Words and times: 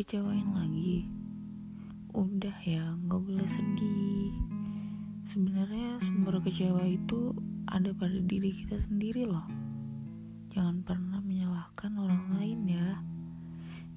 dikecewain 0.00 0.48
lagi. 0.56 1.04
Udah 2.16 2.56
ya 2.64 2.96
nggak 3.04 3.20
boleh 3.20 3.44
sedih. 3.44 4.32
Sebenarnya 5.20 6.00
sumber 6.00 6.40
kecewa 6.40 6.88
itu 6.88 7.36
ada 7.68 7.92
pada 7.92 8.16
diri 8.24 8.48
kita 8.48 8.80
sendiri 8.80 9.28
loh. 9.28 9.44
Jangan 10.56 10.80
pernah 10.88 11.20
menyalahkan 11.20 11.92
orang 12.00 12.32
lain 12.32 12.60
ya. 12.64 12.96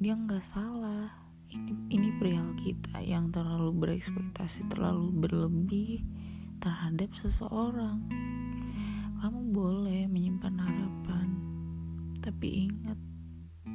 Dia 0.03 0.20
nggak 0.20 0.43
salah. 0.43 1.07
Ini 1.47 1.71
ini 1.88 2.11
perihal 2.20 2.51
kita 2.59 2.99
yang 2.99 3.31
terlalu 3.31 3.71
berekspektasi 3.71 4.67
terlalu 4.67 5.07
berlebih 5.07 6.04
terhadap 6.59 7.15
seseorang. 7.15 8.04
Kamu 9.23 9.55
boleh 9.55 10.12
menyimpan 10.12 10.67
harapan 10.67 11.31
tapi 12.20 12.67
ingat 12.67 12.99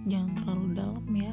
jangan 0.04 0.36
terlalu 0.36 0.66
dalam 0.76 1.08
ya 1.16 1.32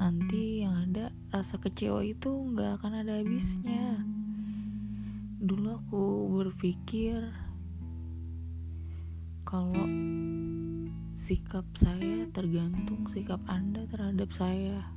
nanti 0.00 0.64
yang 0.64 0.88
ada 0.88 1.12
rasa 1.28 1.60
kecewa 1.60 2.00
itu 2.00 2.32
nggak 2.32 2.80
akan 2.80 3.04
ada 3.04 3.20
habisnya. 3.20 4.00
Dulu 5.44 5.76
aku 5.76 6.04
berpikir 6.40 7.20
kalau 9.44 9.84
sikap 11.20 11.68
saya 11.76 12.24
tergantung 12.32 13.04
sikap 13.12 13.44
anda 13.44 13.84
terhadap 13.92 14.32
saya. 14.32 14.88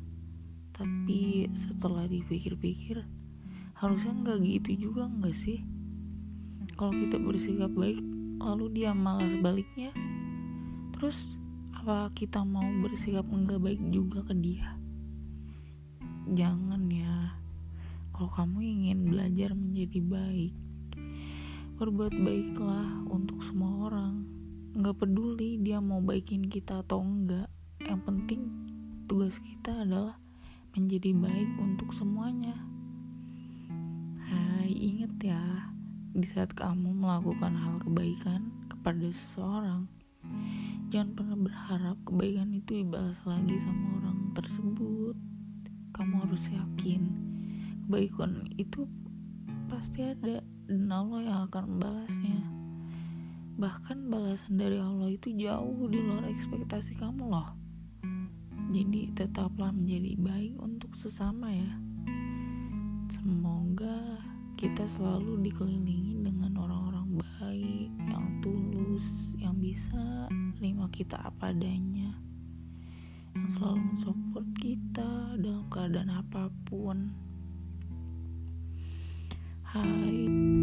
Tapi 0.72 1.52
setelah 1.52 2.08
dipikir-pikir 2.08 3.04
harusnya 3.76 4.16
nggak 4.24 4.40
gitu 4.40 4.88
juga 4.88 5.12
nggak 5.12 5.36
sih? 5.36 5.68
Kalau 6.80 6.96
kita 6.96 7.20
bersikap 7.20 7.76
baik 7.76 8.00
lalu 8.40 8.72
dia 8.72 8.96
malah 8.96 9.28
sebaliknya. 9.28 9.92
Terus 10.96 11.28
apa 11.76 12.08
kita 12.16 12.48
mau 12.48 12.64
bersikap 12.80 13.28
nggak 13.28 13.60
baik 13.60 13.84
juga 13.92 14.24
ke 14.24 14.32
dia 14.40 14.80
jangan 16.32 16.88
ya. 16.88 17.36
Kalau 18.16 18.32
kamu 18.32 18.60
ingin 18.64 19.00
belajar 19.12 19.52
menjadi 19.52 20.00
baik 20.00 20.54
berbuat 21.74 22.16
baiklah 22.16 23.04
untuk 23.12 23.44
semua 23.44 23.92
orang. 23.92 24.24
Nggak 24.78 25.04
peduli 25.04 25.60
dia 25.60 25.84
mau 25.84 26.00
baikin 26.00 26.48
kita 26.48 26.80
atau 26.86 27.04
enggak 27.04 27.52
yang 27.84 28.00
penting 28.08 28.48
tugas 29.10 29.36
kita 29.44 29.84
adalah 29.84 30.16
menjadi 30.72 31.12
baik 31.12 31.50
untuk 31.60 31.92
semuanya. 31.92 32.56
Hai 34.24 34.72
inget 34.72 35.12
ya 35.20 35.68
di 36.14 36.30
saat 36.30 36.56
kamu 36.56 36.94
melakukan 36.94 37.58
hal 37.58 37.82
kebaikan 37.84 38.54
kepada 38.70 39.10
seseorang 39.10 39.90
jangan 40.94 41.10
pernah 41.18 41.38
berharap 41.42 41.98
kebaikan 42.06 42.54
itu 42.54 42.86
dibalas 42.86 43.18
lagi 43.26 43.58
sama 43.58 43.98
orang 43.98 44.30
tersebut 44.38 45.18
kamu 45.94 46.26
harus 46.26 46.50
yakin. 46.50 47.02
Kebaikan 47.86 48.50
itu 48.58 48.90
pasti 49.70 50.02
ada 50.02 50.42
dan 50.66 50.90
Allah 50.90 51.22
yang 51.22 51.40
akan 51.48 51.64
membalasnya. 51.78 52.40
Bahkan 53.62 54.10
balasan 54.10 54.58
dari 54.58 54.82
Allah 54.82 55.14
itu 55.14 55.30
jauh 55.38 55.86
di 55.88 56.02
luar 56.02 56.26
ekspektasi 56.26 56.98
kamu 56.98 57.30
loh. 57.30 57.54
Jadi 58.74 59.14
tetaplah 59.14 59.70
menjadi 59.70 60.18
baik 60.18 60.58
untuk 60.58 60.98
sesama 60.98 61.54
ya. 61.54 61.72
Semoga 63.14 64.18
kita 64.58 64.90
selalu 64.98 65.46
dikelilingi 65.46 66.26
dengan 66.26 66.58
orang-orang 66.58 67.22
baik 67.22 67.92
yang 68.10 68.26
tulus 68.42 69.06
yang 69.38 69.54
bisa 69.62 70.26
terima 70.58 70.90
kita 70.90 71.22
apa 71.22 71.54
adanya 71.54 72.18
selalu 73.34 73.82
mensupport 73.94 74.48
kita 74.62 75.12
dalam 75.42 75.66
keadaan 75.74 76.12
apa 76.14 76.54
pun. 76.70 77.10
Hai. 79.66 80.63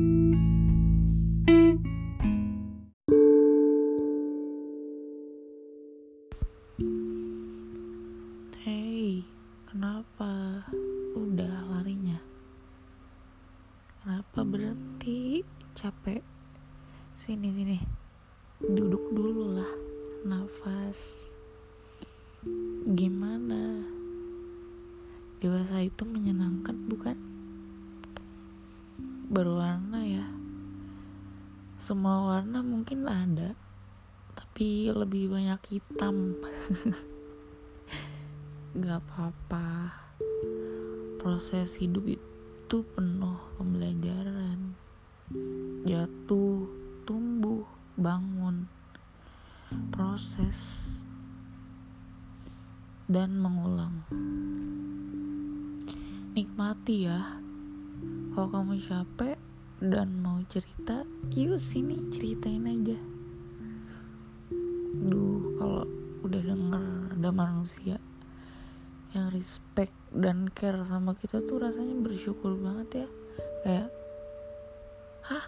Dewasa 25.40 25.80
itu 25.80 26.04
menyenangkan 26.04 26.76
bukan? 26.86 27.16
Berwarna 29.32 30.04
ya. 30.04 30.28
Semua 31.80 32.28
warna 32.28 32.60
mungkin 32.60 33.08
ada 33.08 33.56
tapi 34.36 34.92
lebih 34.92 35.32
banyak 35.32 35.60
hitam. 35.72 36.36
Gak 38.84 39.00
apa-apa. 39.00 39.96
Proses 41.16 41.80
hidup 41.80 42.04
itu 42.04 42.76
penuh 42.94 43.09
cerita, 60.50 61.06
yuk 61.30 61.62
sini 61.62 62.10
ceritain 62.10 62.66
aja. 62.66 62.98
Duh, 64.98 65.54
kalau 65.54 65.86
udah 66.26 66.42
denger 66.42 66.84
ada 67.14 67.30
manusia 67.30 68.02
yang 69.14 69.30
respect 69.30 69.94
dan 70.10 70.50
care 70.50 70.82
sama 70.90 71.14
kita 71.14 71.38
tuh 71.46 71.62
rasanya 71.62 71.94
bersyukur 72.02 72.58
banget 72.58 73.06
ya. 73.06 73.08
Kayak, 73.62 73.88
hah, 75.30 75.46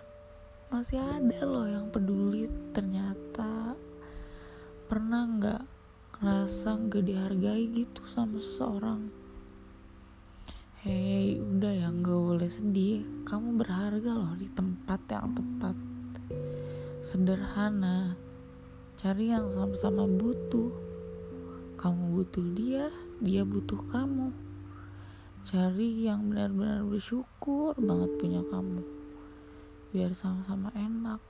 masih 0.71 1.03
ada 1.03 1.41
loh 1.43 1.67
yang 1.67 1.91
peduli 1.91 2.47
ternyata 2.71 3.75
pernah 4.87 5.27
nggak 5.27 5.63
ngerasa 6.23 6.79
gak 6.87 7.03
dihargai 7.03 7.67
gitu 7.75 8.07
sama 8.07 8.39
seseorang 8.39 9.22
Hei 10.83 11.39
udah 11.39 11.71
ya 11.79 11.95
gak 11.95 12.11
boleh 12.11 12.51
sedih. 12.51 13.07
Kamu 13.23 13.55
berharga 13.55 14.19
loh 14.19 14.35
di 14.35 14.51
tempat 14.51 14.99
yang 15.15 15.31
tepat. 15.31 15.79
Sederhana. 16.99 18.19
Cari 18.99 19.31
yang 19.31 19.47
sama-sama 19.47 20.11
butuh. 20.11 20.75
Kamu 21.79 22.19
butuh 22.19 22.43
dia 22.59 22.91
Dia 23.23 23.47
butuh 23.47 23.79
kamu. 23.95 24.35
Cari 25.47 26.03
yang 26.03 26.27
benar-benar 26.27 26.83
bersyukur 26.83 27.79
banget 27.79 28.19
punya 28.19 28.43
kamu. 28.43 28.83
Biar 29.95 30.11
sama-sama 30.19 30.75
enak. 30.75 31.23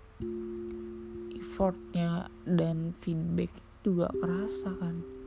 Effortnya 1.37 2.33
dan 2.49 2.97
feedback 3.05 3.53
juga 3.85 4.09
kerasa 4.17 4.73
kan 4.81 5.22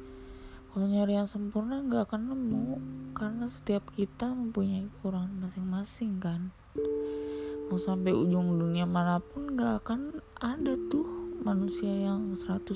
kalau 0.75 0.91
nyari 0.91 1.16
yang 1.16 1.24
sempurna 1.24 1.80
nggak 1.80 2.12
akan 2.12 2.36
nemu 2.36 2.68
karena 3.16 3.47
setiap 3.47 3.96
kita 3.96 4.28
mempunyai 4.28 4.91
kekurangan 4.91 5.47
masing-masing 5.47 6.19
kan? 6.19 6.52
Mau 7.72 7.80
sampai 7.80 8.12
ujung 8.12 8.59
dunia 8.59 8.84
mana 8.84 9.24
pun 9.24 9.56
nggak 9.56 9.88
akan 9.88 10.19
ada 10.36 10.75
tuh 10.92 11.31
manusia 11.48 11.95
yang 11.95 12.36
100% 12.36 12.75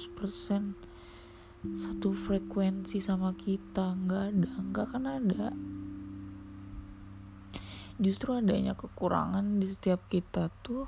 satu 1.76 2.16
frekuensi 2.16 3.04
sama 3.04 3.36
kita. 3.36 3.92
Nggak 3.92 4.24
ada 4.32 4.52
nggak 4.72 4.86
akan 4.96 5.04
ada. 5.20 5.52
Justru 8.00 8.32
adanya 8.32 8.80
kekurangan 8.80 9.60
di 9.60 9.68
setiap 9.68 10.08
kita 10.08 10.48
tuh 10.64 10.88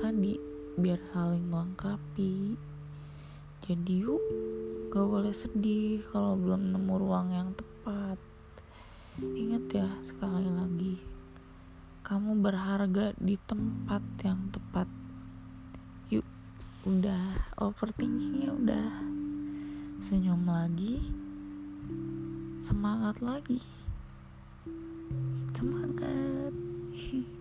tadi 0.00 0.40
biar 0.80 1.12
saling 1.12 1.44
melengkapi. 1.44 2.56
Jadi 3.68 3.94
yuk 4.00 4.24
gak 4.88 5.06
boleh 5.06 5.36
sedih 5.36 6.00
kalau 6.08 6.36
belum 6.36 6.72
nemu 6.72 6.94
ruang 6.96 7.28
yang 7.32 7.50
tepat. 7.52 8.16
Ingat 9.20 9.64
ya 9.72 9.88
sekali 10.02 10.48
lagi 10.48 11.18
kamu 12.08 12.40
berharga 12.40 13.12
di 13.20 13.36
tempat 13.44 14.00
yang 14.24 14.48
tepat. 14.48 14.88
Yuk 16.08 16.24
udah 16.88 17.36
overthinkingnya 17.60 18.48
udah. 18.48 18.88
Senyum 20.00 20.48
lagi. 20.48 21.04
Semangat 22.64 23.20
lagi. 23.20 23.60
Semangat 25.52 26.56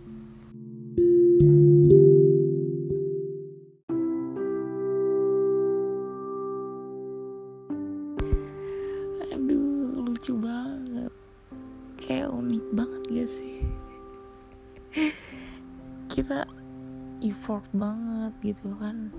unik 12.48 12.66
banget 12.72 13.04
gak 13.12 13.28
sih? 13.28 13.60
Kita 16.08 16.48
effort 17.20 17.68
banget 17.76 18.32
gitu 18.40 18.72
kan 18.80 19.12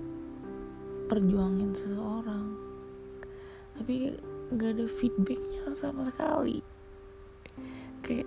perjuangin 1.05 1.69
seseorang. 1.77 2.57
Tapi 3.77 4.17
gak 4.57 4.81
ada 4.81 4.89
feedbacknya 4.89 5.69
sama 5.77 6.09
sekali. 6.09 6.65
Kayak 8.01 8.25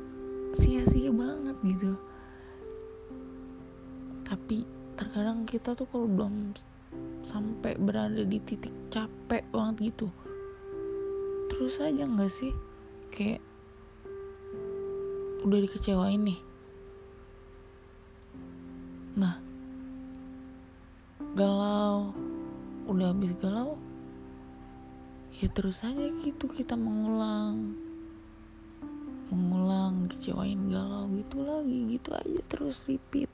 sia-sia 0.54 1.10
banget 1.10 1.58
gitu. 1.66 1.99
Tapi 4.22 4.62
terkadang 4.94 5.43
kita 5.50 5.75
tuh 5.75 5.90
kalau 5.90 6.06
belum 6.06 6.54
sampai 7.26 7.75
berada 7.75 8.22
di 8.22 8.38
titik 8.46 8.70
capek 8.94 9.43
banget 9.50 9.90
gitu 9.90 10.06
terus 11.52 11.78
aja 11.78 12.08
nggak 12.08 12.32
sih? 12.32 12.50
Kayak 13.12 13.44
udah 15.43 15.59
dikecewain 15.62 16.23
nih. 16.23 16.41
Nah 19.19 19.37
galau 21.33 22.12
udah 22.87 23.15
habis 23.15 23.33
galau 23.41 23.81
ya 25.41 25.49
terus 25.49 25.81
aja 25.81 26.12
gitu 26.21 26.44
kita 26.50 26.77
mengulang 26.77 27.73
mengulang 29.33 30.12
kecewain 30.12 30.69
galau 30.69 31.09
gitu 31.17 31.41
lagi 31.41 31.79
gitu 31.97 32.11
aja 32.12 32.41
terus 32.49 32.85
repeat. 32.87 33.31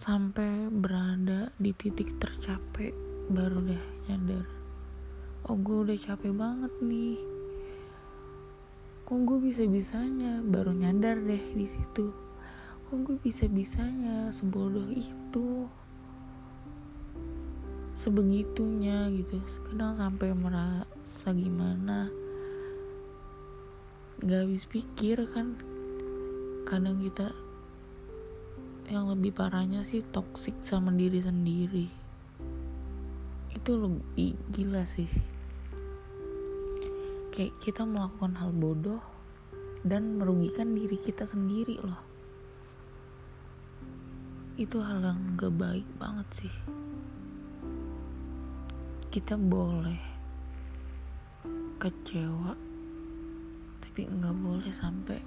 Sampai 0.00 0.68
berada 0.68 1.54
di 1.56 1.70
titik 1.72 2.18
tercapek 2.20 2.92
baru 3.30 3.64
deh 3.64 3.84
nyadar 4.04 4.44
oh 5.48 5.56
gue 5.56 5.76
udah 5.88 5.98
capek 6.00 6.32
banget 6.32 6.72
nih 6.80 7.16
kok 9.04 9.20
gue 9.20 9.36
bisa 9.36 9.68
bisanya 9.68 10.40
baru 10.40 10.72
nyadar 10.72 11.20
deh 11.20 11.44
di 11.52 11.68
situ? 11.68 12.08
Kok 12.88 12.98
gue 13.04 13.16
bisa 13.20 13.44
bisanya 13.52 14.32
sebodoh 14.32 14.88
itu? 14.88 15.68
Sebegitunya 18.00 19.12
gitu. 19.12 19.44
Kadang 19.68 20.00
sampai 20.00 20.32
merasa 20.32 21.36
gimana? 21.36 22.08
Gak 24.24 24.48
habis 24.48 24.64
pikir 24.64 25.20
kan? 25.36 25.52
Kadang 26.64 26.96
kita 27.04 27.28
yang 28.88 29.12
lebih 29.12 29.36
parahnya 29.36 29.84
sih 29.84 30.00
toxic 30.00 30.56
sama 30.64 30.88
diri 30.96 31.20
sendiri. 31.20 31.92
Itu 33.52 33.76
lebih 33.76 34.32
gila 34.48 34.88
sih 34.88 35.33
kayak 37.34 37.58
kita 37.58 37.82
melakukan 37.82 38.38
hal 38.38 38.54
bodoh 38.54 39.02
dan 39.82 40.22
merugikan 40.22 40.70
diri 40.70 40.94
kita 40.94 41.26
sendiri 41.26 41.82
loh. 41.82 41.98
Itu 44.54 44.78
hal 44.78 45.02
yang 45.02 45.34
gak 45.34 45.50
baik 45.58 45.88
banget 45.98 46.28
sih. 46.38 46.54
Kita 49.10 49.34
boleh 49.34 49.98
kecewa 51.82 52.54
tapi 53.82 54.10
nggak 54.10 54.36
boleh 54.38 54.72
sampai 54.74 55.18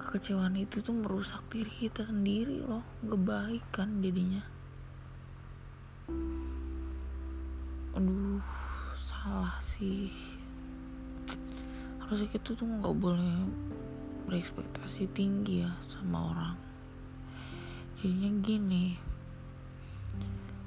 kekecewaan 0.00 0.56
itu 0.56 0.80
tuh 0.80 0.96
merusak 0.96 1.44
diri 1.52 1.88
kita 1.88 2.08
sendiri 2.08 2.64
loh. 2.64 2.80
Nggak 3.04 3.22
baik 3.28 3.64
kan 3.76 4.00
jadinya. 4.00 4.40
Aduh 7.92 8.40
salah 9.04 9.60
sih 9.60 10.35
harusnya 12.06 12.30
kita 12.30 12.54
tuh 12.54 12.70
nggak 12.70 12.96
boleh 13.02 13.34
berekspektasi 14.30 15.10
tinggi 15.10 15.66
ya 15.66 15.74
sama 15.90 16.30
orang. 16.30 16.56
Jadinya 17.98 18.30
gini 18.46 18.84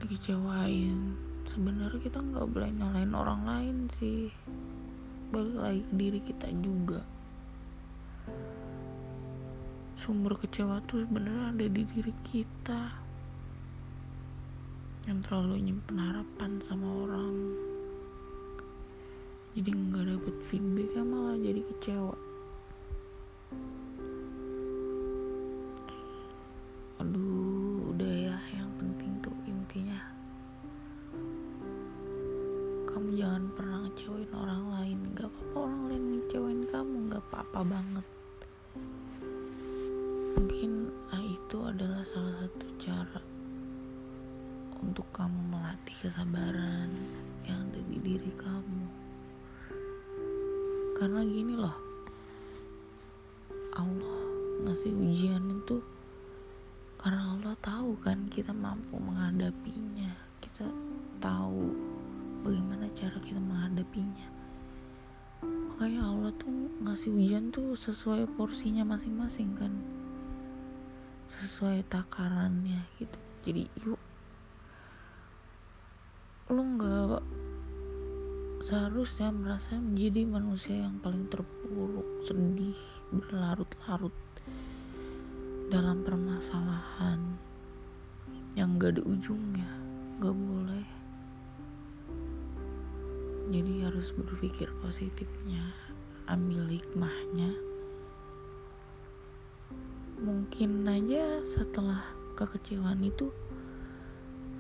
dikecewain. 0.04 1.16
Sebenarnya 1.48 1.96
kita 2.04 2.20
nggak 2.20 2.44
boleh 2.44 2.70
nyalain 2.76 3.16
orang 3.16 3.42
lain 3.48 3.78
sih. 3.88 4.28
Balik 5.32 5.58
lagi 5.64 5.84
diri 5.96 6.20
kita 6.20 6.52
juga. 6.60 7.08
Sumber 9.96 10.36
kecewa 10.44 10.84
tuh 10.84 11.08
sebenarnya 11.08 11.56
ada 11.56 11.66
di 11.72 11.84
diri 11.88 12.14
kita. 12.28 13.00
Yang 15.08 15.20
terlalu 15.24 15.72
nyimpen 15.72 16.04
harapan 16.04 16.60
sama 16.68 16.88
orang 17.08 17.69
jadi 19.58 19.72
nggak 19.74 20.06
dapet 20.14 20.36
feedback 20.46 20.94
malah 21.02 21.38
jadi 21.42 21.62
kecewa 21.66 22.29
karena 51.20 51.36
gini 51.36 51.56
loh. 51.60 51.76
Allah 53.76 54.24
ngasih 54.64 54.88
ujian 54.96 55.52
itu 55.52 55.84
karena 56.96 57.36
Allah 57.36 57.60
tahu 57.60 58.00
kan 58.00 58.32
kita 58.32 58.56
mampu 58.56 58.96
menghadapinya. 58.96 60.16
Kita 60.40 60.64
tahu 61.20 61.76
bagaimana 62.48 62.88
cara 62.96 63.20
kita 63.20 63.36
menghadapinya. 63.36 64.32
Makanya 65.44 66.08
Allah 66.08 66.32
tuh 66.40 66.72
ngasih 66.88 67.12
ujian 67.12 67.52
tuh 67.52 67.76
sesuai 67.76 68.24
porsinya 68.40 68.88
masing-masing 68.88 69.60
kan. 69.60 69.76
Sesuai 71.36 71.84
takarannya 71.92 72.88
gitu. 72.96 73.20
Jadi 73.44 73.68
yuk 73.84 73.99
seharusnya 78.70 79.34
merasa 79.34 79.82
menjadi 79.82 80.30
manusia 80.30 80.86
yang 80.86 81.02
paling 81.02 81.26
terpuruk 81.34 82.06
sedih 82.22 82.78
berlarut-larut 83.10 84.14
dalam 85.74 86.06
permasalahan 86.06 87.18
yang 88.54 88.78
gak 88.78 88.94
ada 88.94 89.02
ujungnya 89.10 89.66
gak 90.22 90.38
boleh. 90.38 90.86
Jadi 93.50 93.74
harus 93.90 94.14
berpikir 94.14 94.70
positifnya 94.86 95.74
ambil 96.30 96.70
hikmahnya. 96.70 97.50
Mungkin 100.22 100.86
aja 100.86 101.42
setelah 101.42 102.06
kekecewaan 102.38 103.02
itu 103.02 103.34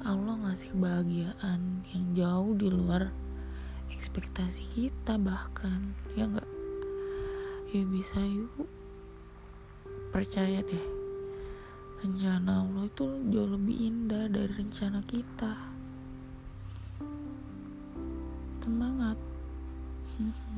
Allah 0.01 0.49
ngasih 0.49 0.73
kebahagiaan 0.73 1.85
yang 1.93 2.05
jauh 2.17 2.57
di 2.57 2.73
luar 2.73 3.28
ekspektasi 4.19 4.63
kita 4.75 5.15
bahkan. 5.15 5.95
Ya 6.19 6.27
nggak? 6.27 6.43
Ya 7.71 7.87
bisa 7.87 8.19
yuk. 8.19 8.67
Percaya 10.11 10.59
deh. 10.59 10.85
Rencana 12.03 12.67
Allah 12.67 12.91
itu 12.91 13.07
jauh 13.31 13.55
lebih 13.55 13.79
indah 13.79 14.27
dari 14.27 14.51
rencana 14.59 14.99
kita. 15.07 15.55
Semangat. 18.59 19.15